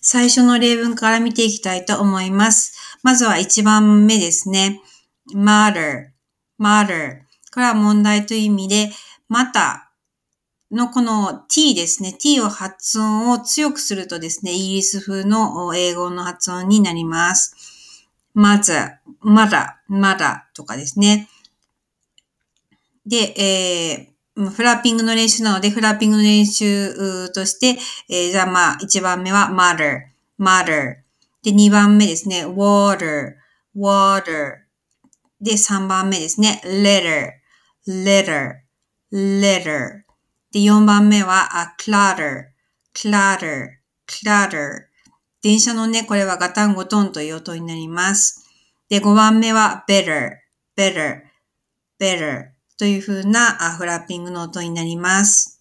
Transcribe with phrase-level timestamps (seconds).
[0.00, 2.98] 最初の例文から見ていきたいと思います。
[3.02, 4.80] まずは1番目ですね。
[5.34, 6.10] matter,
[6.60, 7.22] matter。
[7.52, 8.90] これは問題という意味で、
[9.28, 9.90] また
[10.70, 12.12] のこの t ですね。
[12.12, 17.56] t を発音を強くするとですね、イギリス風の英語の発音になります。
[18.34, 18.72] まず、
[19.20, 21.28] まだ、まだとかですね。
[23.06, 30.02] で、えー、フラッピングの練習なので、フラッピングの練習として、えー、じゃあまあ、1番目は mother,
[30.38, 30.98] mother。
[31.42, 33.34] で、2番目ですね、water,
[33.76, 34.58] water。
[35.40, 37.30] で、3番目ですね、letter,
[37.88, 38.52] letter,
[39.12, 40.02] letter。
[40.52, 42.44] で、4番目は、あ、clutter,
[42.94, 43.66] clutter,
[44.06, 44.88] clutter。
[45.42, 48.44] 電車のね、これはガタンゴトンという音になります。
[48.88, 50.30] で、5番目は better,
[50.76, 51.22] better,
[52.00, 55.57] better という風なフラッピングの音になります。